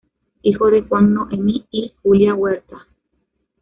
[0.41, 2.87] Hijo de Juan Noemi y Julia Huerta.